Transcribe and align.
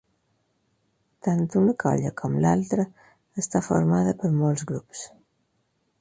Tant 1.27 1.43
una 1.61 1.75
colla 1.83 2.11
com 2.23 2.39
l'altra 2.45 2.87
està 3.45 3.63
formada 3.69 4.19
per 4.25 4.35
molts 4.43 4.69
grups. 4.73 5.09